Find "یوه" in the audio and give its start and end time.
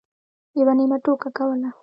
0.59-0.73